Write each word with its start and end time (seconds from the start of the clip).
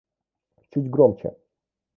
Чуть 0.71 0.89
громче 0.89 1.31